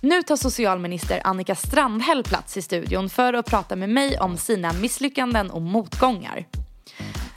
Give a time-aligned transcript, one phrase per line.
[0.00, 4.72] Nu tar socialminister Annika Strandhäll plats i studion för att prata med mig om sina
[4.72, 6.46] misslyckanden och motgångar.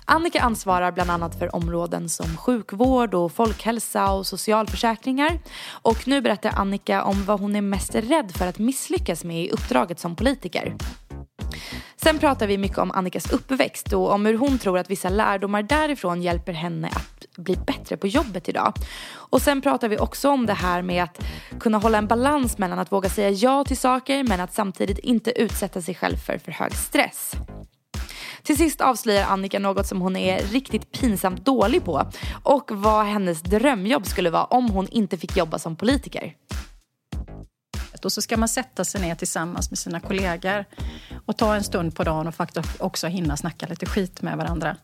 [0.05, 5.39] Annika ansvarar bland annat för områden som sjukvård och folkhälsa och socialförsäkringar.
[5.71, 9.49] Och nu berättar Annika om vad hon är mest rädd för att misslyckas med i
[9.49, 10.75] uppdraget som politiker.
[12.03, 15.63] Sen pratar vi mycket om Annikas uppväxt och om hur hon tror att vissa lärdomar
[15.63, 18.73] därifrån hjälper henne att bli bättre på jobbet idag.
[19.13, 21.19] Och sen pratar vi också om det här med att
[21.59, 25.41] kunna hålla en balans mellan att våga säga ja till saker men att samtidigt inte
[25.41, 27.31] utsätta sig själv för för hög stress.
[28.43, 32.11] Till sist avslöjar Annika något som hon är riktigt pinsamt dålig på
[32.43, 36.35] och vad hennes drömjobb skulle vara om hon inte fick jobba som politiker.
[38.05, 40.65] Och så ska man sätta sig ner tillsammans med sina kollegor
[41.25, 44.77] och ta en stund på dagen och faktiskt också hinna snacka lite skit med varandra.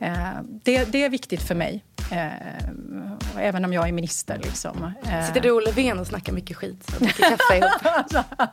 [0.00, 4.38] Eh, det, det är viktigt för mig, eh, även om jag är minister.
[4.42, 4.92] Liksom.
[5.06, 5.26] Eh.
[5.26, 8.24] Sitter du och Löfven och snackar mycket skit och dricker kaffe ihop?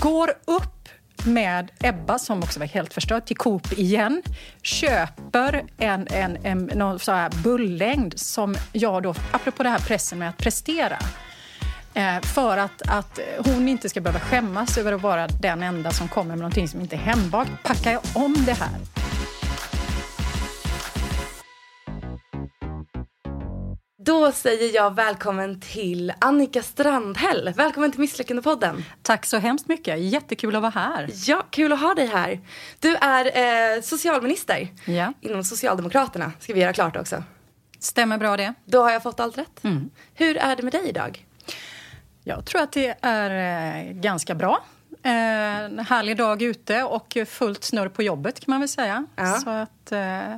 [0.00, 0.88] Går upp
[1.24, 4.22] med Ebba, som också var helt förstörd, till Coop igen.
[4.62, 10.18] Köper en, en, en någon så här bullängd som jag då, apropå det här pressen
[10.18, 10.98] med att prestera,
[12.22, 16.28] för att, att hon inte ska behöva skämmas över att vara den enda som kommer
[16.28, 18.80] med någonting som inte är hembakt, packar jag om det här.
[24.04, 27.52] Då säger jag välkommen till Annika Strandhäll.
[27.56, 28.84] Välkommen till Misslyckandepodden.
[29.02, 30.00] Tack så hemskt mycket.
[30.00, 31.10] Jättekul att vara här.
[31.26, 32.40] Ja, kul att ha dig här.
[32.80, 33.24] Du är
[33.76, 35.12] eh, socialminister ja.
[35.20, 37.22] inom Socialdemokraterna, ska vi göra klart också.
[37.78, 38.54] Stämmer bra det.
[38.64, 39.64] Då har jag fått allt rätt.
[39.64, 39.90] Mm.
[40.14, 41.26] Hur är det med dig idag?
[42.30, 44.64] Jag tror att det är eh, ganska bra.
[45.02, 45.12] Eh,
[45.58, 49.06] en härlig dag ute och fullt snurr på jobbet kan man väl säga.
[49.16, 49.26] Ja.
[49.26, 50.36] Så att eh,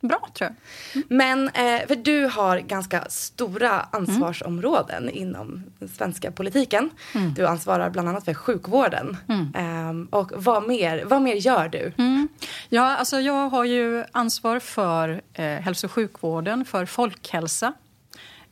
[0.00, 0.54] bra, tror jag.
[0.94, 1.08] Mm.
[1.08, 1.50] Men,
[1.88, 5.16] för du har ganska stora ansvarsområden mm.
[5.16, 6.90] inom den svenska politiken.
[7.14, 7.34] Mm.
[7.34, 9.16] Du ansvarar bland annat för sjukvården.
[9.54, 11.92] Um, och vad mer, vad mer gör du?
[11.98, 12.28] Mm.
[12.68, 17.72] Ja, alltså jag har ju ansvar för eh, hälso och sjukvården, för folkhälsa.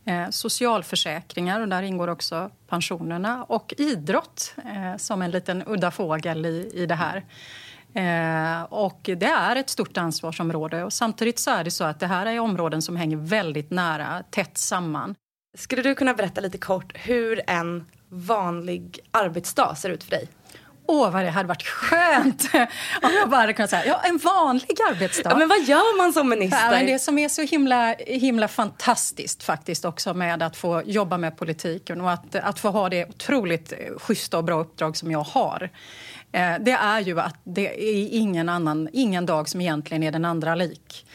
[0.06, 6.46] Eh, socialförsäkringar, och där ingår också pensionerna och idrott eh, som en liten udda fågel
[6.46, 7.24] i, i det här.
[7.94, 10.84] Eh, och det är ett stort ansvarsområde.
[10.84, 14.22] Och samtidigt så är det så att det här är områden som hänger väldigt nära,
[14.30, 15.14] tätt samman.
[15.56, 20.28] Skulle du kunna berätta lite kort hur en vanlig arbetsdag ser ut för dig?
[20.86, 22.50] Åh, vad det hade varit skönt
[23.02, 25.30] om jag bara kunde säga ja, en vanlig arbetsdag.
[25.30, 26.80] Ja, men vad gör man som minister?
[26.80, 31.36] Ja, det som är så himla, himla fantastiskt faktiskt också med att få jobba med
[31.36, 35.70] politiken och att, att få ha det otroligt schyssta och bra uppdrag som jag har
[36.34, 40.24] Eh, det är ju att det är ingen, annan, ingen dag som egentligen är den
[40.24, 41.06] andra lik.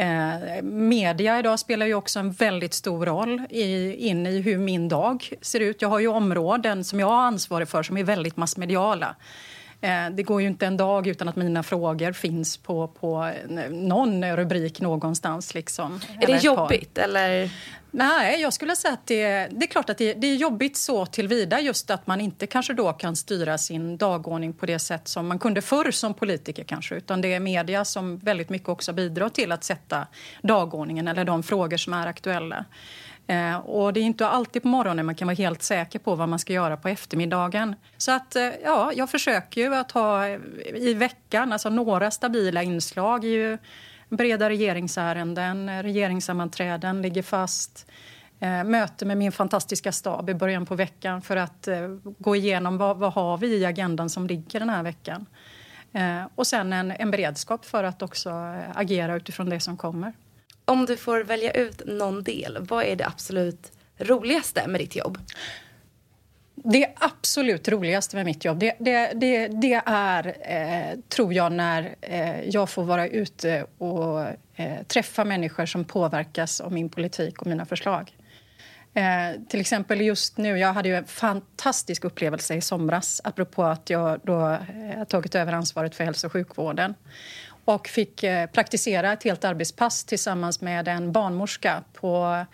[0.00, 4.88] Eh, media idag spelar ju också en väldigt stor roll i, in i hur min
[4.88, 5.82] dag ser ut.
[5.82, 9.16] Jag har ju områden som jag har ansvarig för som är väldigt massmediala.
[9.80, 13.32] Eh, det går ju inte en dag utan att mina frågor finns på, på
[13.70, 15.54] någon rubrik någonstans.
[15.54, 16.00] Liksom.
[16.20, 16.98] Är det jobbigt?
[16.98, 17.50] Eller?
[17.92, 21.06] Nej, jag skulle säga att det, det är klart att det, det, är jobbigt så
[21.06, 25.26] tillvida just att man inte kanske då kan styra sin dagordning på det sätt som
[25.26, 26.94] man kunde förr som politiker kanske.
[26.94, 30.06] Utan det är media som väldigt mycket också bidrar till att sätta
[30.42, 32.64] dagordningen eller de frågor som är aktuella.
[33.30, 36.28] Eh, och det är inte alltid på morgonen man kan vara helt säker på vad
[36.28, 37.74] man ska göra på eftermiddagen.
[37.96, 40.38] Så att, eh, ja, jag försöker ju att ha eh,
[40.74, 43.24] i veckan, alltså några stabila inslag.
[43.24, 43.58] Ju
[44.08, 47.86] breda regeringsärenden, regeringssammanträden ligger fast.
[48.40, 52.78] Eh, möte med min fantastiska stab i början på veckan för att eh, gå igenom
[52.78, 55.26] vad, vad har vi i agendan som ligger den här veckan.
[55.92, 60.12] Eh, och sen en, en beredskap för att också eh, agera utifrån det som kommer.
[60.70, 65.18] Om du får välja ut någon del, vad är det absolut roligaste med ditt jobb?
[66.54, 71.94] Det absolut roligaste med mitt jobb det, det, det, det är, eh, tror jag, när
[72.00, 74.20] eh, jag får vara ute och
[74.54, 78.16] eh, träffa människor som påverkas av min politik och mina förslag.
[78.94, 83.90] Eh, till exempel just nu, jag hade ju en fantastisk upplevelse i somras apropå att
[83.90, 86.94] jag då eh, tagit över ansvaret för hälso och sjukvården
[87.64, 92.44] och fick eh, praktisera ett helt arbetspass tillsammans med en barnmorska på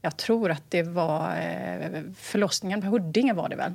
[0.00, 3.72] jag tror att det var eh, förlossningen på Huddinge var det väl.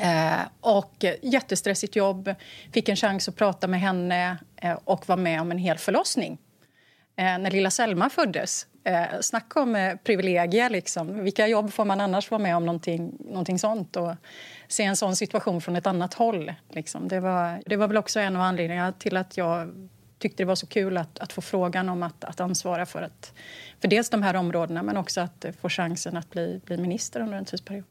[0.00, 2.34] Eh, och jättestressigt jobb.
[2.72, 4.38] Fick en chans att prata med henne
[4.84, 6.38] och var med om en hel förlossning.
[7.16, 8.66] när lilla Selma föddes
[9.20, 10.70] snacka om privilegier.
[10.70, 11.24] Liksom.
[11.24, 13.96] Vilka jobb får man annars vara med om någonting, någonting sånt?
[13.96, 14.14] Och
[14.68, 16.52] se en sån situation från ett annat håll.
[16.70, 17.08] Liksom.
[17.08, 19.72] Det, var, det var väl också en av anledningarna till att jag
[20.18, 23.32] tyckte det var så kul att, att få frågan om att, att ansvara för, att,
[23.80, 27.38] för dels de här områdena men också att få chansen att bli, bli minister under
[27.38, 27.84] en tidsperiod.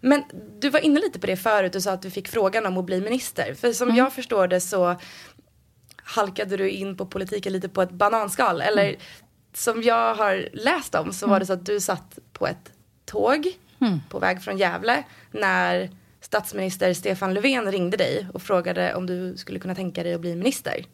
[0.00, 0.24] Men
[0.60, 2.84] du var inne lite på det förut, du sa att du fick frågan om att
[2.84, 3.54] bli minister.
[3.54, 3.98] För som Mm.
[3.98, 4.96] jag förstår det så
[6.12, 8.60] halkade du in på politiken lite på ett bananskal.
[8.60, 9.00] Eller Mm.
[9.54, 12.72] som jag har läst om så var det så att du satt på ett
[13.04, 13.46] tåg
[13.80, 14.00] Mm.
[14.08, 19.58] på väg från Gävle när statsminister Stefan Löfven ringde dig och frågade om du skulle
[19.58, 20.84] kunna tänka dig att bli minister.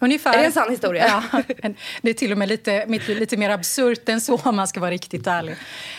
[0.00, 0.34] Ungefär.
[0.34, 1.22] Är det en sann historia?
[1.32, 1.42] Ja,
[2.02, 4.90] det är till och med lite, lite, mer absurt än så om man ska vara
[4.90, 5.52] riktigt ärlig.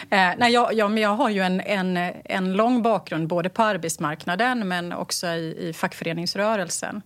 [0.09, 4.67] Eh, nej, jag, jag, jag har ju en, en, en lång bakgrund både på arbetsmarknaden
[4.67, 7.01] men också i, i fackföreningsrörelsen.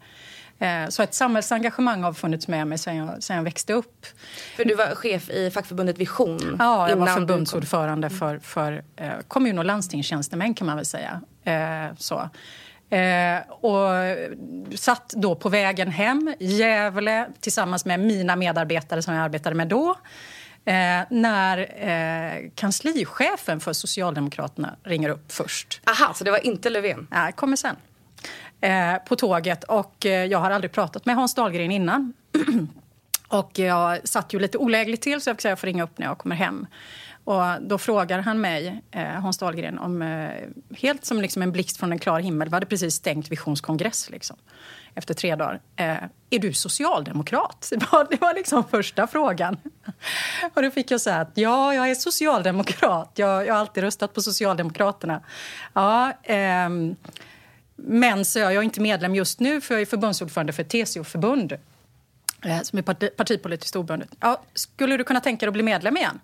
[0.60, 4.06] Eh, så ett samhällsengagemang har funnits med mig sen jag, sen jag växte upp.
[4.56, 6.56] För du var chef i fackförbundet Vision.
[6.60, 11.22] Ja, jag var förbundsordförande för, för eh, kommun och landstingstjänstemän kan man väl säga.
[11.44, 12.30] Eh, så.
[12.96, 13.90] Eh, och
[14.78, 19.96] satt då på vägen hem Gävle tillsammans med mina medarbetare som jag arbetade med då.
[20.66, 25.82] Eh, när eh, kanslichefen för Socialdemokraterna ringer upp först.
[25.86, 27.08] Aha, så det var inte Löfven?
[27.12, 27.76] Nej, kommer sen.
[28.62, 29.64] Eh, på tåget.
[29.64, 32.14] Och eh, jag har aldrig pratat med Hans Dahlgren innan.
[33.28, 35.98] och jag satt ju lite olägligt till så jag fick säga jag får ringa upp
[35.98, 36.68] när jag kommer hem.
[37.24, 40.30] Och då frågar han mig, eh, Hans Dahlgren, om, eh,
[40.78, 42.50] helt som liksom en blixt från en klar himmel.
[42.50, 44.36] Vi hade precis stängt Visions kongress liksom,
[44.96, 45.62] efter tre dagar.
[45.76, 45.98] Eh,
[46.30, 47.72] är du socialdemokrat?
[47.80, 49.58] Det var, det var liksom första frågan.
[50.54, 53.12] Och då fick jag säga att ja, jag är socialdemokrat.
[53.16, 55.22] Jag, jag har alltid röstat på Socialdemokraterna.
[55.74, 56.96] Ja, ehm,
[57.84, 61.58] men så jag är inte medlem just nu för jag är förbundsordförande för TCO-förbund
[62.46, 64.10] eh, som är parti, partipolitiskt obundet.
[64.20, 66.20] Ja, skulle du kunna tänka dig att bli medlem igen?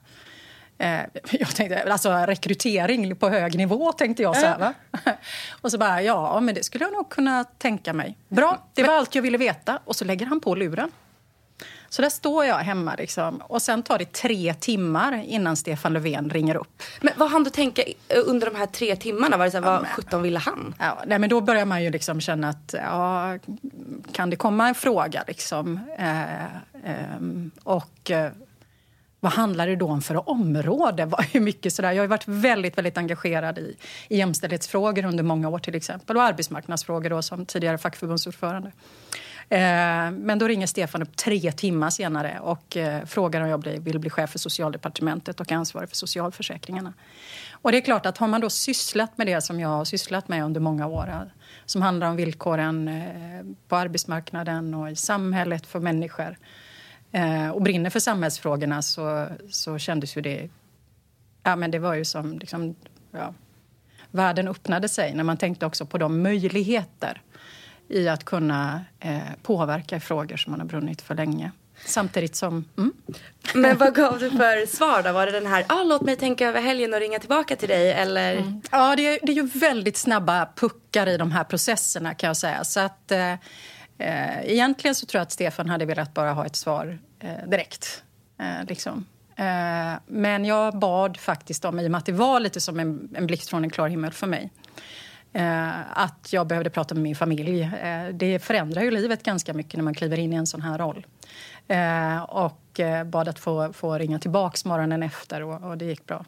[0.78, 1.00] Eh,
[1.32, 4.74] jag tänkte, alltså rekrytering på hög nivå tänkte jag så här, va?
[5.62, 8.18] Och så bara, ja men det skulle jag nog kunna tänka mig.
[8.28, 9.80] Bra, det var allt jag ville veta.
[9.86, 10.92] Och så lägger han på luren.
[11.90, 13.38] Så där står jag hemma liksom.
[13.38, 16.84] Och sen tar det tre timmar innan Stefan Löfven ringer upp.
[17.02, 17.84] Men vad hann du tänka
[18.26, 19.38] under de här tre timmarna?
[19.38, 20.76] Var det så här, vad sjutton ville han?
[20.80, 23.38] Ja, nej, men då börjar man ju liksom känna att ja,
[24.12, 25.24] kan det komma en fråga?
[25.28, 25.80] Liksom?
[25.98, 26.46] Eh,
[26.84, 28.32] ehm, och eh,
[29.20, 31.12] vad handlar det då om för område?
[31.32, 31.92] Ju mycket sådär.
[31.92, 33.78] Jag har ju varit väldigt, väldigt engagerad i,
[34.08, 38.72] i jämställdhetsfrågor under många år till exempel och arbetsmarknadsfrågor då, som tidigare fackförbundsordförande.
[39.50, 44.00] Eh, men då ringer Stefan upp tre timmar senare och eh, frågar om jag vill
[44.00, 46.94] bli chef för socialdepartementet och ansvarig för socialförsäkringarna.
[47.52, 50.28] Och det är klart att har man då sysslat med det som jag har sysslat
[50.28, 51.22] med under många år eh,
[51.66, 53.04] som handlar om villkoren
[53.68, 56.38] på arbetsmarknaden och i samhället för människor
[57.54, 60.50] och brinner för samhällsfrågorna så, så kändes ju det...
[61.44, 62.40] Ja, men det var ju som...
[62.40, 62.76] Liksom,
[63.12, 63.34] ja,
[64.12, 67.22] världen öppnade sig när man tänkte också på de möjligheter
[67.90, 71.52] i att kunna eh, påverka i frågor som man har brunnit för länge.
[71.86, 72.66] Samtidigt som...
[72.78, 72.94] Mm,
[73.54, 75.12] Men vad gav du för svar då?
[75.12, 77.92] Var det den här, ah, låt mig tänka över helgen och ringa tillbaka till dig
[77.92, 78.62] eller?
[78.72, 82.38] Ja, det är, det är ju väldigt snabba puckar i de här processerna kan jag
[82.38, 82.64] säga.
[82.64, 83.32] Så att, eh,
[83.98, 88.04] eh, egentligen så tror jag att Stefan hade velat bara ha ett svar eh, direkt.
[88.40, 89.06] Eh, liksom.
[89.36, 93.10] eh, men jag bad faktiskt om, i och med att det var lite som en,
[93.16, 94.52] en blixt från en klar himmel för mig,
[95.36, 97.62] eh, att jag behövde prata med min familj.
[97.62, 100.78] Eh, det förändrar ju livet ganska mycket när man kliver in i en sån här
[100.78, 101.06] roll.
[101.68, 106.06] Eh, och eh, bad att få, få ringa tillbaks morgonen efter och, och det gick
[106.06, 106.26] bra.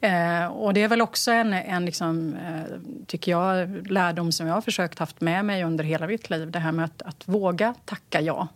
[0.00, 2.62] Eh, och det är väl också en, en liksom, eh,
[3.06, 6.50] tycker jag, lärdom som jag har försökt haft med mig under hela mitt liv.
[6.50, 8.48] Det här med att, att våga tacka ja.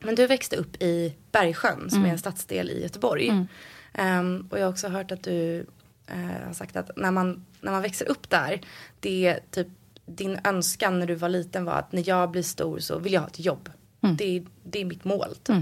[0.00, 2.08] Men du växte upp i Bergsjön som Mm.
[2.08, 3.46] är en stadsdel i Göteborg.
[3.94, 5.66] Ehm, och jag har också hört att du
[6.06, 8.60] eh, har sagt att när man, när man växer upp där,
[9.00, 9.68] det är typ
[10.06, 13.20] din önskan när du var liten var att när jag blir stor så vill jag
[13.20, 13.70] ha ett jobb.
[14.02, 14.16] Mm.
[14.16, 15.56] Det, är- det är mitt mål typ.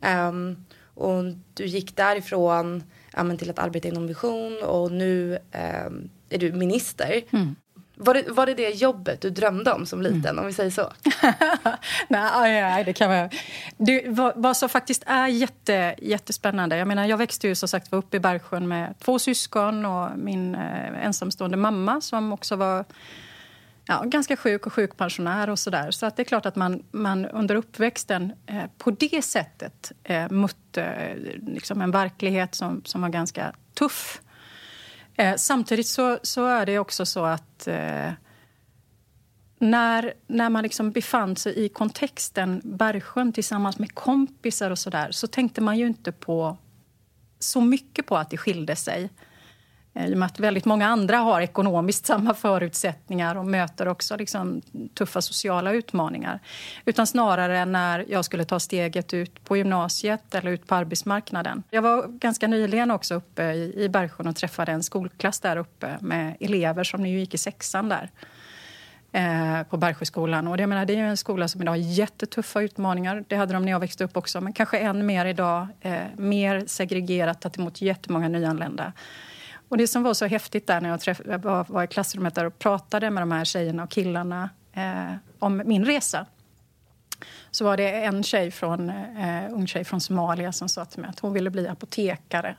[0.00, 0.64] Ehm,
[0.94, 1.24] och
[1.54, 7.22] du gick därifrån ja, till att arbeta inom vision och nu ehm, är du minister.
[7.32, 7.56] Mm.
[7.96, 10.92] Var, det, var det det jobbet du drömde om som liten om vi säger så?
[12.08, 13.30] nej, aj, det kan vara...
[13.76, 16.76] Det, vad, vad som faktiskt är jätte, jättespännande...
[16.76, 20.18] Jag, menar, jag växte ju som sagt var upp i Bergsjön med två syskon och
[20.18, 22.84] min eh, ensamstående mamma som också var
[23.86, 25.90] ja, ganska sjuk och sjukpensionär och sådär.
[25.90, 30.30] Så att det är klart att man, man under uppväxten eh, på det sättet eh,
[30.30, 34.20] mötte eh, liksom en verklighet som, som var ganska tuff.
[35.16, 38.12] Eh, samtidigt så, så är det också så att eh,
[39.58, 45.26] när, när man liksom befann sig i kontexten Bergsjön tillsammans med kompisar och sådär så
[45.26, 46.56] tänkte man ju inte på
[47.38, 49.10] så mycket på att det skilde sig.
[49.94, 54.16] Eh, I och med att väldigt många andra har ekonomiskt samma förutsättningar och möter också
[54.16, 54.62] liksom
[54.94, 56.40] tuffa sociala utmaningar.
[56.84, 61.62] Utan snarare när jag skulle ta steget ut på gymnasiet eller ut på arbetsmarknaden.
[61.70, 66.36] Jag var ganska nyligen också uppe i Bergsjön och träffade en skolklass där uppe med
[66.40, 68.10] elever som nu gick i sexan där
[69.12, 70.48] eh, på Bergsjöskolan.
[70.48, 73.24] Och det, menar, det är en skola som idag har jättetuffa utmaningar.
[73.28, 75.66] Det hade de när jag växte upp också, men kanske än mer idag.
[75.80, 78.92] Eh, mer segregerat, tagit emot jättemånga nyanlända.
[79.74, 82.44] Och det som var så häftigt där när jag träff- var, var i klassrummet där
[82.44, 86.26] och pratade med de här tjejerna och killarna eh, om min resa
[87.50, 91.10] så var det en tjej från, eh, ung tjej från Somalia som sa till mig
[91.10, 92.56] att hon ville bli apotekare.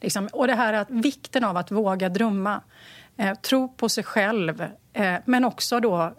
[0.00, 2.62] Liksom, och det här att vikten av att våga drömma,
[3.16, 6.14] eh, tro på sig själv eh, men också då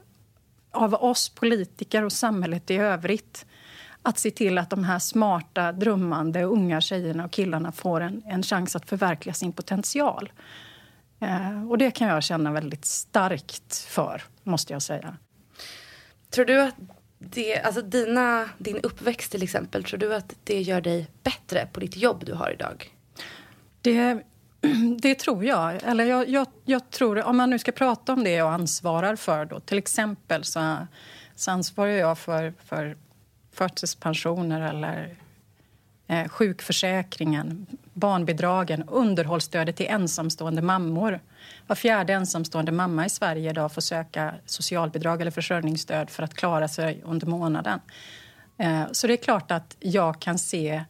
[0.72, 3.46] av oss politiker och samhället i övrigt
[4.08, 8.44] att se till att de här smarta, drömmande unga tjejerna och killarna får en, en
[8.44, 10.32] chans att förverkliga sin potential.
[11.20, 15.18] Eh, och det kan jag känna väldigt starkt för, måste jag säga.
[16.30, 16.76] Tror du att
[17.20, 21.80] det, alltså dina, din uppväxt till exempel, tror du att det gör dig bättre på
[21.80, 22.92] ditt jobb du har idag?
[23.82, 24.24] Det,
[25.02, 25.84] det tror jag.
[25.84, 29.46] Eller jag, jag, jag, tror, om man nu ska prata om det jag ansvarar för
[29.46, 30.78] då, till exempel så,
[31.36, 32.98] så ansvarar jag för, för
[33.58, 35.16] förtidspensioner eller
[36.08, 41.20] eh, sjukförsäkringen, barnbidragen, underhållsstödet till ensamstående mammor.
[41.68, 46.68] Var fjärde ensamstående mamma i Sverige idag får söka socialbidrag eller försörjningsstöd för att klara
[46.68, 47.80] sig under månaden.
[48.58, 50.84] Eh, så det är klart att jag kan se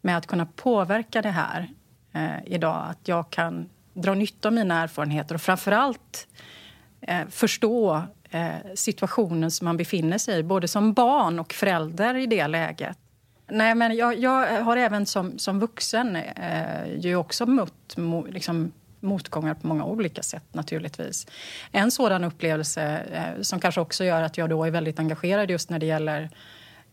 [0.00, 1.68] med att kunna påverka det här
[2.12, 6.28] eh, idag, att jag kan dra nytta av mina erfarenheter och framför allt
[7.00, 8.02] eh, förstå
[8.36, 12.98] Eh, situationen som man befinner sig i, både som barn och förälder i det läget.
[13.48, 18.72] Nej, men jag, jag har även som, som vuxen eh, ju också mött mo, liksom,
[19.00, 21.26] motgångar på många olika sätt naturligtvis.
[21.72, 25.70] En sådan upplevelse eh, som kanske också gör att jag då är väldigt engagerad just
[25.70, 26.30] när det gäller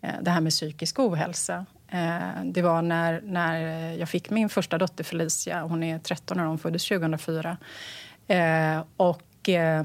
[0.02, 1.66] eh, det här med psykisk ohälsa.
[1.92, 5.62] Eh, det var när, när jag fick min första dotter Felicia.
[5.62, 7.58] Hon är 13 år, hon föddes 2004.
[8.28, 9.84] Eh, och eh,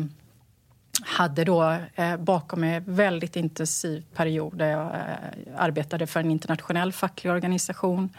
[1.03, 6.31] hade då eh, bakom mig en väldigt intensiv period där jag eh, arbetade för en
[6.31, 8.11] internationell facklig organisation.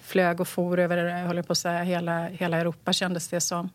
[0.00, 3.70] Flög och for över eh, jag på att säga, hela, hela Europa, kändes det som.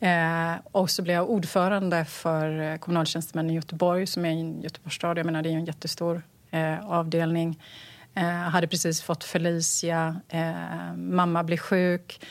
[0.00, 5.16] Eh, och så blev jag ordförande för eh, kommunaltjänstemännen i Göteborg som är en Göteborgsstad.
[5.16, 7.62] Jag menar, det är en jättestor eh, avdelning.
[8.14, 12.26] Jag eh, hade precis fått Felicia, eh, mamma blev sjuk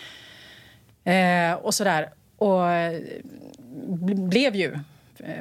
[1.03, 2.09] eh, och så där.
[2.37, 2.63] Och
[4.29, 4.79] blev ju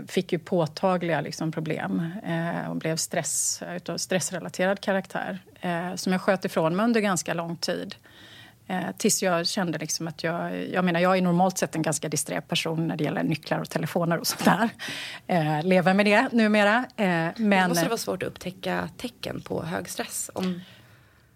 [0.08, 6.20] fick ju påtagliga liksom, problem eh, och blev stress, utav stressrelaterad karaktär eh, som jag
[6.22, 7.94] sköt ifrån mig under ganska lång tid.
[8.70, 10.68] Eh, tills jag kände liksom att jag...
[10.68, 13.70] Jag menar, jag är normalt sett en ganska disträ person när det gäller nycklar och
[13.70, 14.68] telefoner och sånt där.
[15.26, 16.84] Eh, lever med det numera.
[16.96, 17.50] Eh, men...
[17.50, 20.30] Det måste vara svårt att upptäcka tecken på hög stress.
[20.34, 20.60] Om...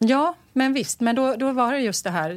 [0.04, 1.00] Ja, men visst.
[1.00, 2.30] Men då, då var det just det här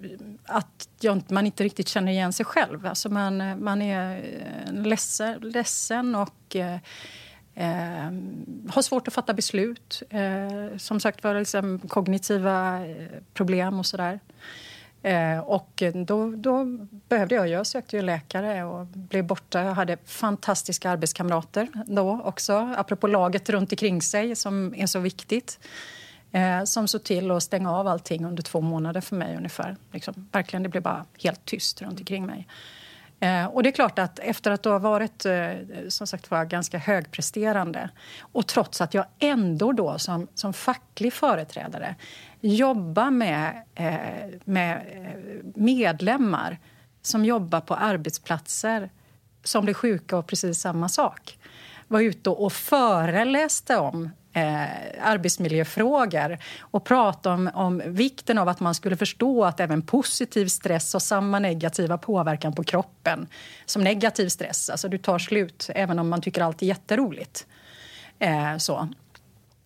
[0.00, 0.08] eh,
[0.44, 2.86] att man inte riktigt känner igen sig själv.
[2.86, 6.78] Alltså man, eh, man är eh, ledsen, ledsen och eh,
[7.54, 8.12] eh,
[8.68, 10.02] har svårt att fatta beslut.
[10.10, 12.80] Eh, som sagt var, liksom kognitiva
[13.34, 14.20] problem och sådär.
[15.02, 16.64] Eh, och då, då,
[17.08, 17.48] behövde jag.
[17.48, 19.62] Jag sökte ju läkare och blev borta.
[19.62, 22.74] Jag hade fantastiska arbetskamrater då också.
[22.76, 25.58] Apropå laget runt omkring sig som är så viktigt
[26.32, 29.76] eh, som såg till att stänga av allting under två månader för mig ungefär.
[29.92, 32.48] Liksom, verkligen, det blev bara helt tyst runt omkring mig.
[33.22, 35.50] Eh, och det är klart att efter att ha varit eh,
[35.88, 41.94] som sagt var ganska högpresterande och trots att jag ändå då som, som facklig företrädare
[42.40, 46.58] jobbar med, eh, med eh, medlemmar
[47.02, 48.90] som jobbar på arbetsplatser
[49.44, 51.38] som blir sjuka av precis samma sak
[51.88, 54.66] var ute och föreläste om eh,
[55.02, 60.92] arbetsmiljöfrågor och prata om, om vikten av att man skulle förstå att även positiv stress
[60.92, 63.26] har samma negativa påverkan på kroppen
[63.66, 64.70] som negativ stress.
[64.70, 67.46] Alltså du tar slut även om man tycker allt är jätteroligt.
[68.18, 68.88] Eh, så.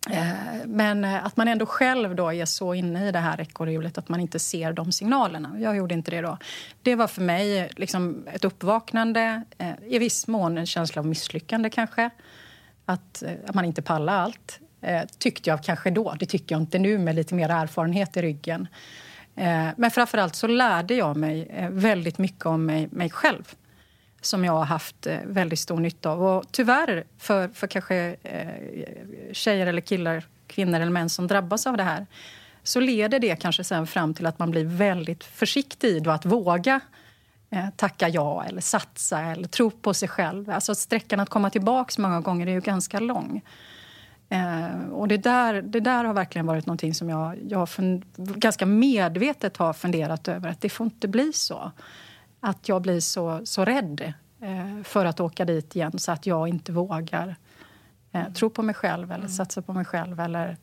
[0.09, 0.27] Eh,
[0.65, 4.19] men att man ändå själv då är så inne i det här ekorrhjulet att man
[4.19, 5.55] inte ser de signalerna.
[5.59, 6.37] Jag gjorde inte det då.
[6.81, 11.69] Det var för mig liksom ett uppvaknande, eh, i viss mån en känsla av misslyckande
[11.69, 12.09] kanske
[12.87, 14.59] att, eh, att man inte pallar allt.
[14.81, 16.15] Eh, tyckte jag kanske då.
[16.19, 18.67] Det tycker jag inte nu med lite mer erfarenhet i ryggen.
[19.35, 23.55] Eh, men framförallt så lärde jag mig eh, väldigt mycket om mig, mig själv
[24.21, 26.23] som jag har haft eh, väldigt stor nytta av.
[26.23, 28.47] Och tyvärr för, för kanske eh,
[29.31, 32.05] tjejer eller killar, kvinnor eller män som drabbas av det här
[32.63, 36.75] så leder det kanske sen fram till att man blir väldigt försiktig i att våga
[36.75, 36.81] eh,
[37.75, 40.49] tacka ja eller satsa eller tro på sig själv.
[40.49, 43.41] Alltså sträckan att komma tillbaka många gånger är ju ganska lång.
[44.29, 48.65] Eh, och det där, det där har verkligen varit någonting som jag, jag fund, ganska
[48.65, 50.49] medvetet har funderat över.
[50.49, 51.71] Att det får inte bli så.
[52.39, 56.47] Att jag blir så, så rädd eh, för att åka dit igen så att jag
[56.47, 57.35] inte vågar
[58.11, 59.29] eh, tro på mig själv eller mm.
[59.29, 60.57] satsa på mig själv eller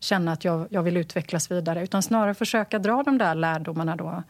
[0.00, 1.82] känna att jag, jag vill utvecklas vidare.
[1.82, 4.22] Utan snarare försöka dra de där lärdomarna då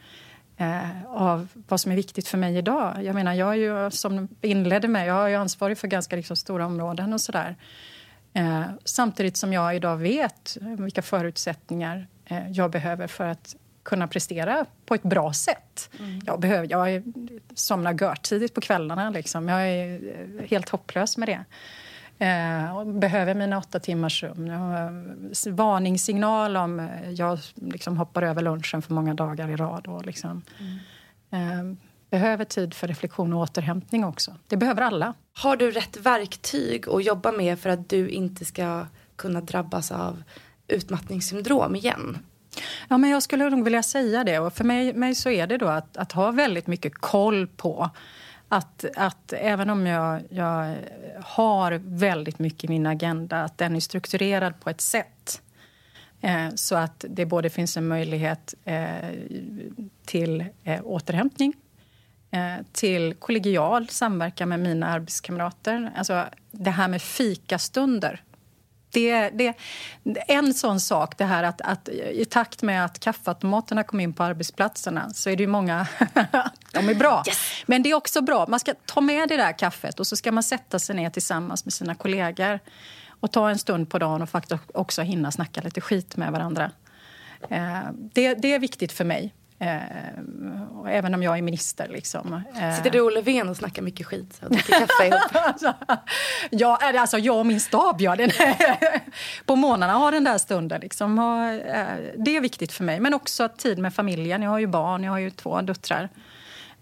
[0.56, 3.04] eh, av vad som är viktigt för mig idag.
[3.04, 6.66] Jag menar, jag är ju, som inledde med, jag är ansvarig för ganska liksom, stora
[6.66, 7.56] områden och sådär.
[8.32, 14.66] Eh, samtidigt som jag idag vet vilka förutsättningar eh, jag behöver för att kunna prestera
[14.86, 15.90] på ett bra sätt.
[15.98, 16.20] Mm.
[16.26, 17.02] Jag, behöver, jag
[17.54, 19.10] somnar görtidigt på kvällarna.
[19.10, 19.48] Liksom.
[19.48, 21.44] Jag är eh, helt hopplös med det.
[22.18, 24.52] Eh, behöver mina åtta timmars sömn.
[25.50, 29.86] Varningssignal om eh, jag liksom hoppar över lunchen för många dagar i rad.
[29.86, 30.42] Och liksom.
[31.30, 31.70] Mm.
[31.70, 31.76] Eh,
[32.10, 34.34] behöver tid för reflektion och återhämtning också.
[34.46, 35.14] Det behöver alla.
[35.32, 40.22] Har du rätt verktyg att jobba med för att du inte ska kunna drabbas av
[40.68, 42.18] utmattningssyndrom igen?
[42.88, 44.38] Ja, men jag skulle nog vilja säga det.
[44.38, 47.90] Och för mig, mig så är det då att, att ha väldigt mycket koll på
[48.48, 50.76] att, att även om jag, jag
[51.22, 55.42] har väldigt mycket i min agenda, att den är strukturerad på ett sätt
[56.20, 59.10] eh, så att det både finns en möjlighet eh,
[60.04, 61.54] till eh, återhämtning
[62.30, 65.92] eh, till kollegial samverkan med mina arbetskamrater.
[65.96, 68.22] Alltså det här med fikastunder
[68.96, 69.54] det, det,
[70.28, 74.22] en sån sak, det här att, att i takt med att kaffeautomaterna kom in på
[74.22, 75.86] arbetsplatserna så är det ju många...
[76.72, 77.22] de är bra.
[77.26, 77.38] Yes.
[77.66, 78.46] Men det är också bra.
[78.48, 81.64] Man ska ta med det där kaffet och så ska man sätta sig ner tillsammans
[81.64, 82.60] med sina kollegor
[83.20, 86.70] och ta en stund på dagen och faktiskt också hinna snacka lite skit med varandra.
[87.50, 89.34] Eh, det, det är viktigt för mig.
[89.58, 91.88] Eh, även om jag är minister.
[91.88, 92.42] Liksom.
[92.60, 92.76] Eh.
[92.76, 95.20] Sitter du och Löfven och snackar mycket skit och dricker kaffe ihop?
[95.32, 95.74] alltså,
[96.50, 98.32] ja, alltså, jag och min stab gör det.
[99.46, 100.80] på morgnarna har den där stunden.
[100.80, 101.86] Liksom, har, eh,
[102.16, 103.00] det är viktigt för mig.
[103.00, 104.42] Men också tid med familjen.
[104.42, 106.08] Jag har ju barn, jag har ju två döttrar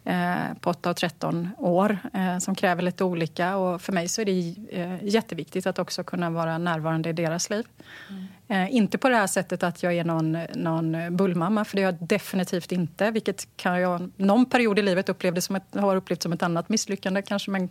[0.05, 3.57] eh, på 8 och 13 år eh, som kräver lite olika.
[3.57, 7.51] Och för mig så är det eh, jätteviktigt att också kunna vara närvarande i deras
[7.51, 7.65] liv.
[8.11, 8.27] Mm.
[8.49, 11.85] Eh, inte på det här sättet att jag är någon, någon bullmamma, för det är
[11.85, 13.11] jag definitivt inte.
[13.11, 16.69] Vilket kan jag någon period i livet upplevde som ett, har upplevt som ett annat
[16.69, 17.23] misslyckande.
[17.23, 17.69] Kanske, men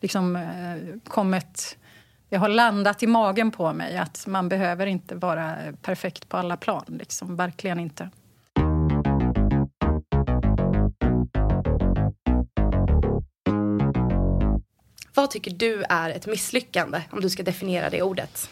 [0.00, 1.78] liksom eh, kommit,
[2.28, 6.56] det har landat i magen på mig att man behöver inte vara perfekt på alla
[6.56, 6.84] plan.
[6.86, 8.10] Liksom, verkligen inte.
[15.14, 18.50] Vad tycker du är ett misslyckande, om du ska definiera det ordet?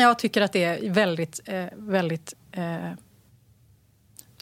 [0.00, 2.90] Jag tycker att det är väldigt, eh, väldigt eh,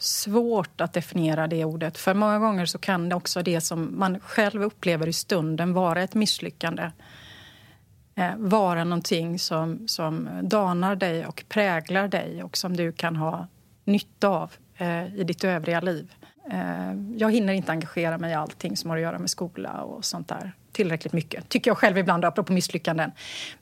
[0.00, 1.98] svårt att definiera det ordet.
[1.98, 6.02] För många gånger så kan det också det som man själv upplever i stunden vara
[6.02, 6.90] ett misslyckande.
[8.14, 13.46] Eh, vara någonting som, som danar dig och präglar dig och som du kan ha
[13.84, 16.12] nytta av eh, i ditt övriga liv.
[16.50, 20.04] Eh, jag hinner inte engagera mig i allting som har att göra med skola och
[20.04, 21.48] sånt där tillräckligt mycket.
[21.48, 23.12] Tycker jag själv ibland, apropå misslyckanden.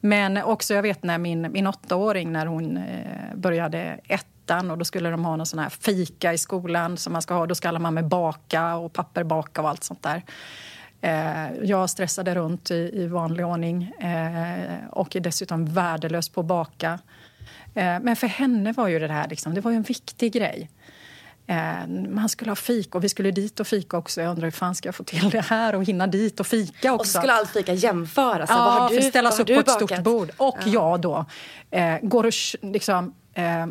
[0.00, 4.26] Men också, jag vet när min, min åttaåring, när hon eh, började ett
[4.70, 7.46] och då skulle de ha någon sån här fika i skolan som man ska ha.
[7.46, 10.22] Då ska alla mammor baka och papper baka och allt sånt där.
[11.00, 16.46] Eh, jag stressade runt i, i vanlig ordning eh, och är dessutom värdelös på att
[16.46, 16.98] baka.
[17.74, 20.70] Eh, men för henne var ju det här liksom, det var en viktig grej.
[21.46, 24.20] Eh, man skulle ha fika och vi skulle dit och fika också.
[24.20, 26.92] Jag undrar hur fan ska jag få till det här och hinna dit och fika
[26.92, 27.00] också.
[27.00, 28.50] Och så skulle allt fika jämföras.
[28.50, 30.30] Ja, vad har du, ställas upp på ett stort bord.
[30.36, 30.72] Och ja.
[30.72, 31.24] jag då
[31.70, 32.32] eh, går och
[32.62, 33.62] liksom eh,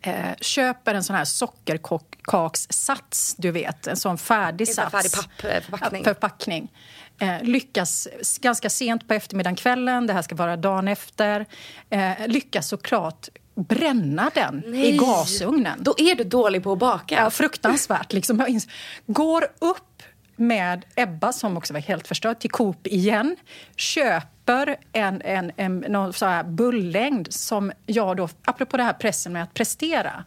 [0.00, 3.86] eh, köper en sån här sockerkakssats, du vet.
[3.86, 4.92] En sån färdig sats.
[4.92, 6.04] Färdig pappförpackning.
[6.04, 6.72] Förpackning.
[7.18, 8.08] Eh, lyckas
[8.40, 10.06] ganska sent på eftermiddagen, kvällen.
[10.06, 11.46] Det här ska vara dagen efter.
[11.90, 14.94] Eh, lyckas såklart bränna den Nej.
[14.94, 15.78] i gasugnen.
[15.82, 17.14] Då är du dålig på att baka.
[17.14, 18.12] Ja, fruktansvärt.
[18.12, 18.60] Liksom.
[19.06, 20.02] Går upp
[20.36, 23.36] med Ebba, som också var helt förstörd, till Coop igen.
[23.76, 29.32] Köper en, en, en någon så här bullängd som jag då, apropå det här pressen
[29.32, 30.24] med att prestera,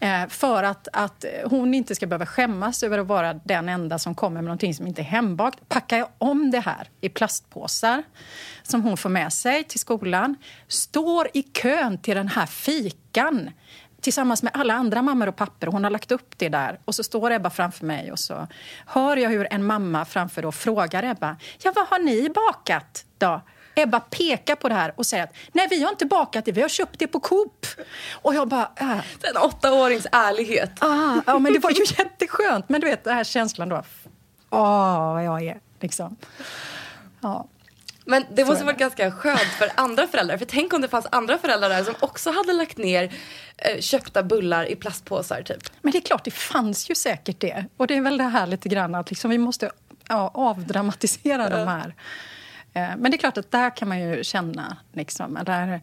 [0.00, 4.14] Eh, för att, att hon inte ska behöva skämmas över att vara den enda som
[4.14, 8.02] kommer med någonting som inte är hembakt packar jag om det här i plastpåsar
[8.62, 10.36] som hon får med sig till skolan.
[10.68, 13.50] Står i kön till den här fikan
[14.00, 15.66] tillsammans med alla andra mammor och papper.
[15.66, 16.80] Hon har lagt upp det där.
[16.84, 18.46] Och så står Ebba framför mig och så
[18.86, 21.36] hör jag hur en mamma framför då frågar Ebba.
[21.62, 23.40] Ja, vad har ni bakat då?
[23.78, 26.62] Ebba pekar på det här och säger att nej, vi har inte bakat det, vi
[26.62, 27.66] har köpt det på Coop.
[28.12, 28.70] Och jag bara...
[28.76, 28.98] Äh.
[29.22, 30.70] En åttaårings ärlighet.
[30.78, 32.68] Ah, ja, men det var ju jätteskönt.
[32.68, 33.82] Men du vet, den här känslan då.
[34.50, 36.16] Åh, vad jag är, liksom.
[37.20, 37.48] Ja.
[38.08, 40.38] Men det måste varit ganska skönt för andra föräldrar.
[40.38, 43.14] För tänk om det fanns andra föräldrar där som också hade lagt ner
[43.56, 45.70] eh, köpta bullar i plastpåsar typ.
[45.82, 47.64] Men det är klart, det fanns ju säkert det.
[47.76, 49.70] Och det är väl det här lite grann att liksom, vi måste
[50.08, 51.94] ja, avdramatisera de här.
[52.76, 55.80] Eh, men det är klart att där kan man ju känna liksom, där,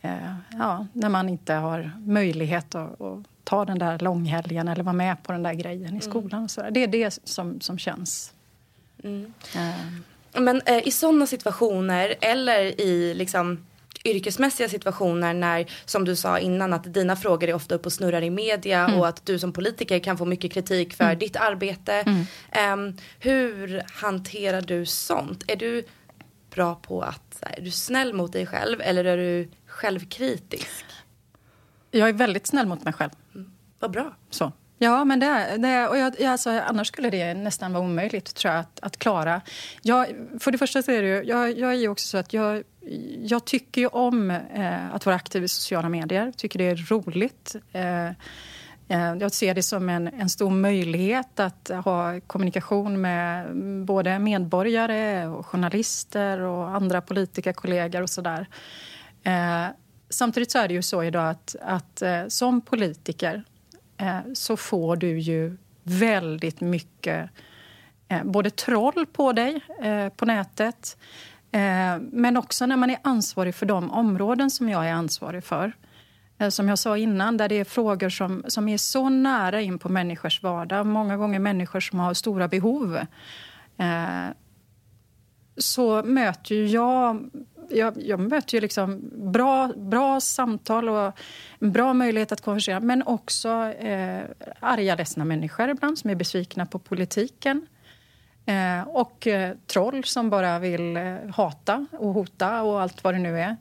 [0.00, 4.92] eh, ja, när man inte har möjlighet att, att ta den där långhelgen eller vara
[4.92, 6.00] med på den där grejen i mm.
[6.00, 6.38] skolan.
[6.38, 6.48] Mm.
[6.48, 8.32] Så det är det som, som känns.
[9.04, 9.32] Mm.
[9.56, 10.40] Uh.
[10.42, 13.66] Men eh, i sådana situationer eller i liksom
[14.04, 18.22] yrkesmässiga situationer när, som du sa innan, att dina frågor är ofta uppe och snurrar
[18.22, 19.00] i media mm.
[19.00, 21.18] och att du som politiker kan få mycket kritik för mm.
[21.18, 21.92] ditt arbete.
[21.92, 22.88] Mm.
[22.88, 25.44] Um, hur hanterar du sånt?
[25.48, 25.84] Är du
[26.60, 30.84] bra på att, är du snäll mot dig själv eller är du självkritisk?
[31.90, 33.10] Jag är väldigt snäll mot mig själv.
[33.34, 33.52] Mm.
[33.78, 34.16] Vad bra.
[34.30, 34.52] Så.
[34.78, 38.60] Ja, men det, det och jag, alltså, annars skulle det nästan vara omöjligt tror jag,
[38.60, 39.40] att, att klara.
[39.82, 40.06] Jag,
[40.40, 42.62] för det första så är det jag, jag är också så att jag,
[43.22, 46.32] jag tycker om eh, att vara aktiv i sociala medier.
[46.36, 47.56] tycker det är roligt.
[47.72, 48.10] Eh,
[48.90, 55.26] Eh, jag ser det som en, en stor möjlighet att ha kommunikation med både medborgare
[55.26, 58.46] och journalister och andra politikerkollegor och sådär.
[59.22, 59.66] Eh,
[60.08, 63.44] samtidigt så är det ju så idag att, att eh, som politiker
[64.00, 67.30] Eh, så får du ju väldigt mycket
[68.08, 70.96] eh, både troll på dig eh, på nätet
[72.12, 75.72] men också när man är ansvarig för de områden som jag är ansvarig för.
[76.40, 79.78] Eh, som jag sa innan, där det är frågor som, som är så nära in
[79.78, 80.86] på människors vardag.
[80.86, 82.96] Många gånger människor som har stora behov.
[83.76, 84.28] Eh,
[85.56, 87.30] så möter jag
[87.72, 91.12] jag, jag möter ju liksom bra, bra samtal och
[91.58, 93.48] en bra möjlighet att konversera men också
[93.78, 94.22] eh,
[94.60, 97.66] arga, ledsna människor ibland som är besvikna på politiken.
[98.46, 103.18] Eh, och eh, troll som bara vill eh, hata och hota och allt vad det
[103.18, 103.56] nu är.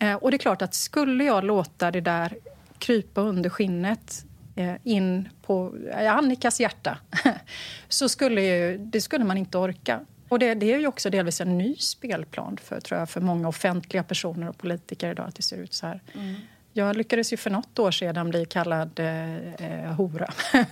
[0.00, 2.36] Eh, och det är klart att skulle jag låta det där
[2.78, 4.24] krypa under skinnet
[4.56, 6.98] eh, in på Annikas hjärta
[7.88, 10.00] så skulle, ju, det skulle man inte orka.
[10.28, 13.48] Och det, det, är ju också delvis en ny spelplan för, tror jag, för många
[13.48, 16.00] offentliga personer och politiker idag att det ser ut så här.
[16.14, 16.34] Mm.
[16.72, 20.32] Jag lyckades ju för något år sedan bli kallad eh, eh hora.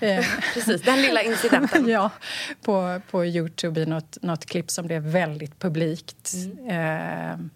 [0.00, 1.88] Eh, Precis, den lilla incidenten.
[1.88, 2.10] ja,
[2.62, 6.32] på, på Youtube i något, något klipp som blev väldigt publikt.
[6.34, 6.68] Mm.
[6.68, 7.46] Eh,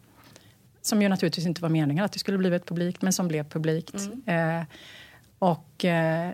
[0.88, 3.94] som ju naturligtvis inte var meningen att det skulle bli publikt, men som blev publikt.
[4.27, 4.61] Mm.
[4.61, 4.66] Eh,
[5.38, 6.31] och eh,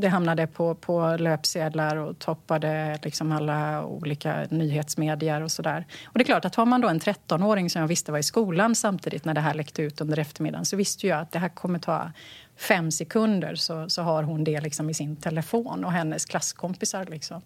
[0.00, 5.86] det hamnade på, på löpsedlar och toppade liksom alla olika nyhetsmedier och sådär.
[6.04, 8.22] Och det är klart att har man då en 13-åring som jag visste var i
[8.22, 11.48] skolan samtidigt när det här läckte ut under eftermiddagen så visste jag att det här
[11.48, 12.12] kommer ta
[12.60, 17.04] fem sekunder så, så har hon det liksom i sin telefon och hennes klasskompisar.
[17.04, 17.42] Liksom.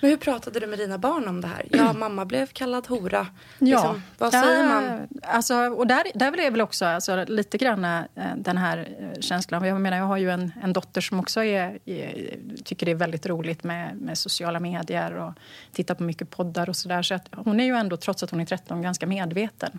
[0.00, 1.66] Men hur pratade du med dina barn om det här?
[1.70, 3.26] Ja, mamma blev kallad hora.
[3.58, 4.00] Liksom, ja.
[4.18, 5.08] Vad säger ja, man?
[5.22, 8.02] Alltså, och där, där är väl också alltså, lite grann äh,
[8.36, 9.64] den här äh, känslan.
[9.64, 12.96] Jag menar, jag har ju en, en dotter som också är, är, tycker det är
[12.96, 15.32] väldigt roligt med, med sociala medier och
[15.72, 17.02] tittar på mycket poddar och sådär.
[17.02, 19.78] Så att hon är ju ändå, trots att hon är 13, ganska medveten.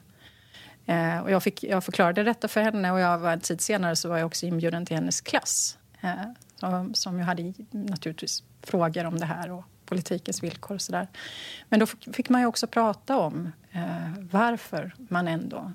[0.87, 3.95] Eh, och jag, fick, jag förklarade detta för henne och jag var, en tid senare
[3.95, 5.77] så var jag också inbjuden till hennes klass.
[6.01, 6.11] Eh,
[6.55, 11.07] som, som jag hade naturligtvis frågor om det här och politikens villkor och sådär.
[11.69, 15.71] Men då fick man ju också prata om eh, varför man ändå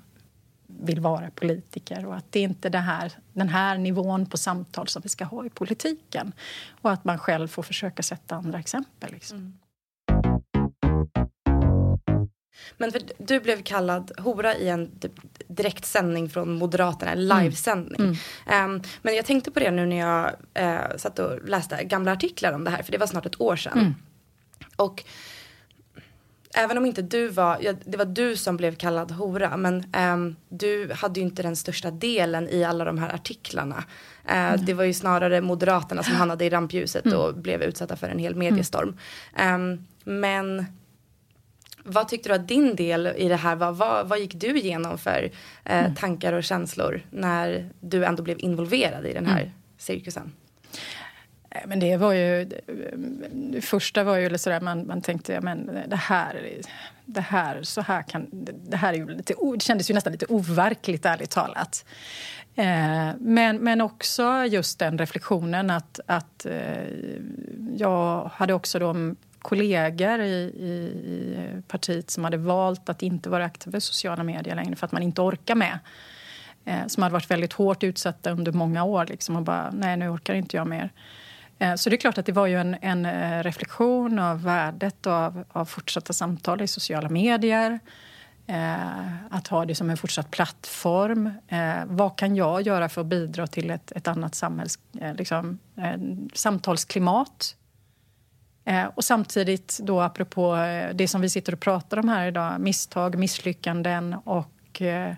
[0.67, 4.87] vill vara politiker och att det inte är det här, den här nivån på samtal
[4.87, 6.33] som vi ska ha i politiken.
[6.81, 9.11] Och att man själv får försöka sätta andra exempel.
[9.11, 9.37] Liksom.
[9.37, 9.57] Mm.
[12.77, 14.91] Men du blev kallad hora i en
[15.47, 17.43] direktsändning från Moderaterna, en mm.
[17.43, 18.17] livesändning.
[18.47, 18.71] Mm.
[18.71, 22.53] Um, men jag tänkte på det nu när jag uh, satt och läste gamla artiklar
[22.53, 23.79] om det här, för det var snart ett år sedan.
[23.79, 23.93] Mm.
[24.75, 25.03] Och
[26.53, 30.35] även om inte du var, ja, det var du som blev kallad hora, men um,
[30.49, 33.83] du hade ju inte den största delen i alla de här artiklarna.
[34.25, 34.65] Uh, mm.
[34.65, 37.19] Det var ju snarare Moderaterna som hamnade i rampljuset mm.
[37.19, 38.97] och blev utsatta för en hel mediestorm.
[39.55, 40.65] Um, men
[41.83, 43.71] vad tyckte du att din del i det här var?
[43.71, 45.31] Vad, vad gick du igenom för
[45.65, 45.95] eh, mm.
[45.95, 49.53] tankar och känslor när du ändå blev involverad i den här mm.
[49.77, 50.31] cirkusen?
[51.49, 52.49] Eh, men det var ju...
[53.31, 56.61] Det första var ju sådär, man, man tänkte men det här,
[57.05, 58.27] det här, så här kan...
[58.69, 61.85] Det här är ju lite, det kändes ju nästan lite overkligt, ärligt talat.
[62.55, 66.87] Eh, men, men också just den reflektionen att, att eh,
[67.77, 68.95] jag hade också då
[69.43, 70.71] kollegor i, i,
[71.05, 74.91] i, partiet som hade valt att inte vara aktiva i sociala medier längre för att
[74.91, 75.79] man inte orkar med.
[76.65, 79.05] Eh, som hade varit väldigt hårt utsatta under många år.
[79.05, 80.89] Liksom, och bara, nej, nu orkar inte jag mer.
[81.59, 85.07] Eh, så det är klart att det var ju en, en eh, reflektion av värdet
[85.07, 87.79] av, av fortsatta samtal i sociala medier.
[88.47, 91.31] Eh, att ha det som en fortsatt plattform.
[91.47, 95.59] Eh, vad kan jag göra för att bidra till ett, ett annat samhälls, eh, liksom,
[95.77, 95.99] eh,
[96.33, 97.55] samtalsklimat?
[98.65, 102.59] Eh, och samtidigt, då apropå eh, det som vi sitter och pratar om här idag
[102.59, 105.15] misstag, misslyckanden och eh,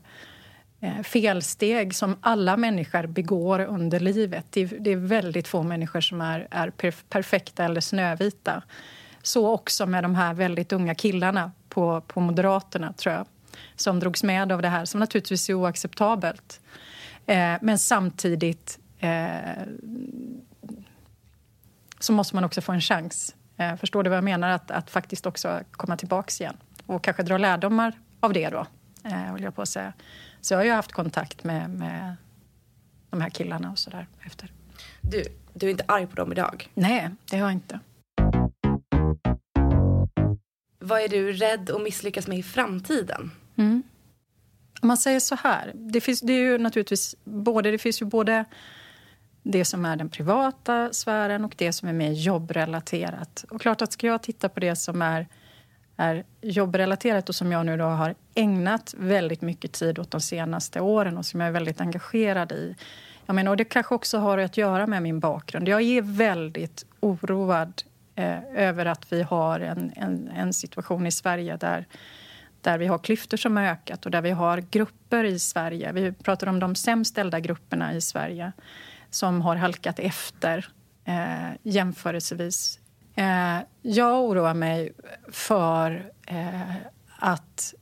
[0.80, 4.46] eh, felsteg som alla människor begår under livet.
[4.50, 6.72] Det är, det är väldigt få människor som är, är
[7.10, 8.64] perfekta eller snövita.
[9.22, 13.26] Så också med de här väldigt unga killarna på, på Moderaterna, tror jag
[13.76, 16.62] som drogs med av det här, som naturligtvis är oacceptabelt.
[17.26, 19.64] Eh, men samtidigt eh,
[22.06, 23.36] så måste man också få en chans.
[23.58, 24.50] Eh, förstår du vad jag menar?
[24.50, 28.65] Att, att faktiskt också komma tillbaka igen och kanske dra lärdomar av det då,
[29.04, 29.94] eh, jag på att säga.
[30.41, 32.15] Så jag har ju haft kontakt med, med
[33.10, 34.52] de här killarna och sådär efter.
[35.02, 36.70] Du, du är inte arg på dem idag?
[36.74, 37.80] Nej, det har jag inte.
[40.80, 43.32] Vad är du rädd att misslyckas med i framtiden?
[43.56, 43.84] Mm.
[44.82, 48.06] Om man säger så här, det finns, det är ju naturligtvis både, det finns ju
[48.06, 48.46] både
[49.48, 53.46] det som är den privata sfären och det som är mer jobbrelaterat.
[53.50, 55.28] Och klart att ska jag titta på det som är,
[55.98, 60.82] är jobbrelaterat och som jag nu då har ägnat väldigt mycket tid åt de senaste
[60.82, 62.76] åren och som jag är väldigt engagerad i.
[63.26, 65.68] Jag menar, och det kanske också har att göra med min bakgrund.
[65.68, 67.84] Jag är väldigt oroad
[68.16, 71.86] eh, över att vi har en, en, en situation i Sverige där
[72.62, 75.92] där vi har klyftor som har ökat och där vi har grupper i Sverige.
[75.92, 78.52] Vi pratar om de sämst ställda grupperna i Sverige
[79.15, 80.67] som har halkat efter
[81.06, 82.80] eh, jämförelsevis.
[83.15, 84.93] Eh, jag oroar mig
[85.32, 86.75] för eh,
[87.19, 87.73] att...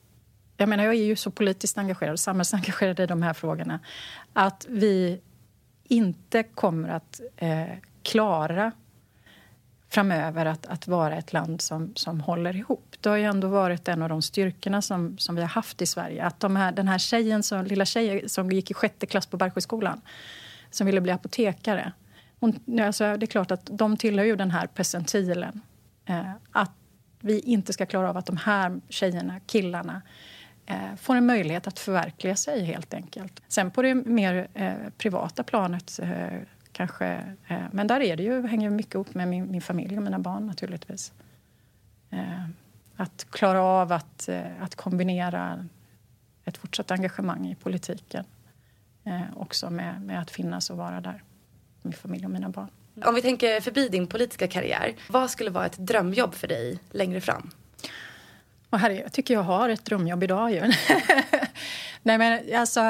[0.57, 3.79] Jag menar, jag är ju så politiskt engagerad och samhällsengagerad i de här frågorna
[4.33, 5.21] att vi
[5.83, 7.63] inte kommer att eh,
[8.03, 8.71] klara
[9.89, 12.95] framöver att, att vara ett land som, som håller ihop.
[12.99, 15.85] Det har ju ändå varit en av de styrkorna som, som vi har haft i
[15.85, 16.25] Sverige.
[16.25, 19.37] Att de här, den här tjejen, som, lilla tjejen som gick i sjätte klass på
[19.37, 20.01] Bergsjöskolan
[20.75, 21.91] som ville bli apotekare.
[22.39, 25.61] Hon, alltså, det är klart att de tillhör ju den här percentilen.
[26.05, 26.71] Eh, att
[27.19, 30.01] vi inte ska klara av att de här tjejerna, killarna
[30.65, 33.41] eh, får en möjlighet att förverkliga sig, helt enkelt.
[33.47, 36.39] Sen på det mer eh, privata planet eh,
[36.71, 37.35] kanske.
[37.47, 40.19] Eh, men där är det ju, hänger mycket ihop med min, min familj och mina
[40.19, 41.13] barn naturligtvis.
[42.09, 42.45] Eh,
[42.95, 45.65] att klara av att, eh, att kombinera
[46.45, 48.25] ett fortsatt engagemang i politiken
[49.35, 51.23] också med, med att finnas och vara där,
[51.81, 52.69] min familj och mina barn.
[53.05, 57.21] Om vi tänker förbi din politiska karriär, vad skulle vara ett drömjobb för dig längre
[57.21, 57.51] fram?
[58.69, 60.61] Och här, jag tycker jag har ett drömjobb idag ju.
[62.01, 62.81] Nej men alltså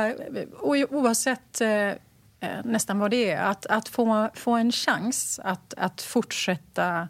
[0.89, 1.91] oavsett eh,
[2.63, 3.41] nästan vad det är.
[3.41, 7.07] Att, att få, få en chans att, att fortsätta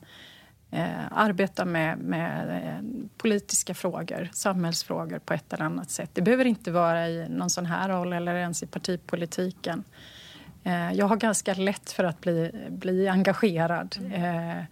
[0.73, 6.09] eh, arbeta med, med eh, politiska frågor, samhällsfrågor på ett eller annat sätt.
[6.13, 9.83] Det behöver inte vara i någon sån här roll eller ens i partipolitiken.
[10.63, 13.97] Eh, jag har ganska lätt för att bli, bli engagerad.
[14.13, 14.63] Eh,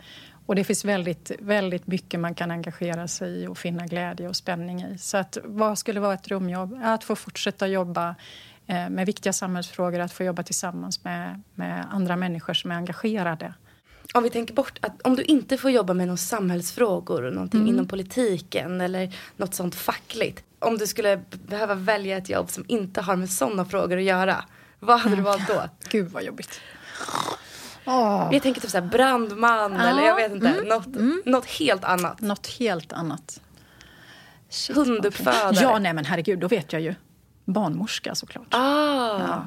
[0.46, 4.36] Och det finns väldigt, väldigt mycket man kan engagera sig i och finna glädje och
[4.36, 4.98] spänning i.
[4.98, 6.80] Så att, vad skulle vara ett drömjobb?
[6.84, 8.16] Att få fortsätta jobba
[8.72, 13.54] Eh, med viktiga samhällsfrågor, att få jobba tillsammans med, med andra människor som är engagerade.
[14.14, 17.74] Om vi tänker bort att om du inte får jobba med några samhällsfrågor, någonting mm.
[17.74, 20.44] inom politiken eller något sånt fackligt.
[20.60, 24.46] Om du skulle behöva välja ett jobb som inte har med sådana frågor att göra,
[24.80, 25.64] vad hade du valt då?
[25.90, 26.60] Gud vad jobbigt.
[27.86, 28.30] Oh.
[28.32, 29.90] Jag tänker typ såhär brandman ah.
[29.90, 30.68] eller jag vet inte, mm.
[30.68, 31.22] Något, mm.
[31.26, 32.22] något helt annat.
[32.22, 33.42] Något helt annat.
[34.74, 35.56] Hunduppfödare.
[35.62, 36.96] Ja, nej men herregud, då vet jag ju
[37.46, 38.48] barnmorska såklart.
[38.50, 39.20] Ah.
[39.20, 39.46] Ja.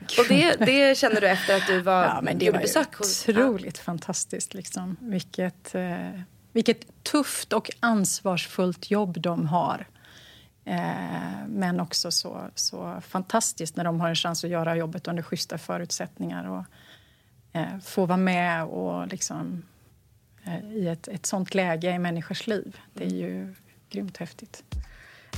[0.00, 3.28] Och det, det känner du efter att du var, ja, men det var besök hos...
[3.28, 3.82] otroligt ja.
[3.82, 4.54] fantastiskt.
[4.54, 4.96] Liksom.
[5.00, 6.20] Vilket, eh,
[6.52, 9.86] vilket tufft och ansvarsfullt jobb de har.
[10.64, 15.22] Eh, men också så, så fantastiskt när de har en chans att göra jobbet under
[15.22, 16.64] schyssta förutsättningar och
[17.52, 19.62] eh, få vara med och liksom,
[20.44, 22.76] eh, i ett, ett sånt läge i människors liv.
[22.94, 23.54] Det är ju
[23.90, 24.64] grymt häftigt.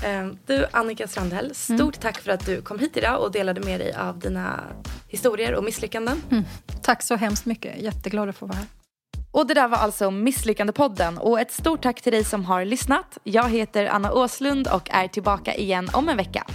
[0.05, 1.93] Ehm, du Annika Strandhäll, stort mm.
[1.93, 4.61] tack för att du kom hit idag och delade med dig av dina
[5.09, 6.23] historier och misslyckanden.
[6.31, 6.45] Mm.
[6.83, 8.67] Tack så hemskt mycket, jätteglad att få vara här.
[9.33, 13.19] Och det där var alltså Misslyckandepodden och ett stort tack till dig som har lyssnat.
[13.23, 16.47] Jag heter Anna Åslund och är tillbaka igen om en vecka.